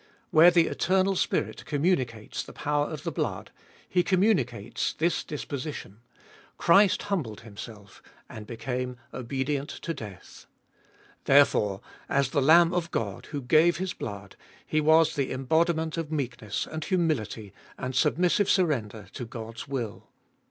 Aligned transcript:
Where 0.31 0.49
the 0.49 0.65
Eternal 0.65 1.15
Spirit 1.15 1.63
communicates 1.65 2.41
the 2.41 2.53
power 2.53 2.87
of 2.87 3.03
the 3.03 3.11
blood, 3.11 3.51
He 3.87 4.01
communicates 4.01 4.93
this 4.93 5.23
disposition. 5.23 5.91
ibolfest 5.91 5.93
of 5.93 6.33
BH 6.33 6.65
305 6.65 6.65
Christ 6.65 7.01
humbled 7.03 7.41
Himself 7.41 8.03
and 8.27 8.47
became 8.47 8.97
obedient 9.13 9.69
to 9.69 9.93
death. 9.93 10.47
There 11.25 11.43
fore^ 11.45 11.81
as 12.09 12.31
the 12.31 12.41
Lamb 12.41 12.73
of 12.73 12.89
God, 12.89 13.27
who 13.27 13.43
gave 13.43 13.77
His 13.77 13.93
blood, 13.93 14.35
He 14.65 14.81
was 14.81 15.13
the 15.13 15.31
embodiment 15.31 15.97
of 15.97 16.11
meekness, 16.11 16.65
and 16.65 16.83
humility, 16.83 17.53
and 17.77 17.95
submissive 17.95 18.49
surrender 18.49 19.05
to 19.13 19.25
God's 19.25 19.67
will. 19.67 20.07